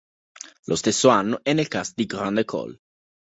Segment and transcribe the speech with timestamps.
[0.63, 2.79] Lo stesso anno è nel cast di "Grande École".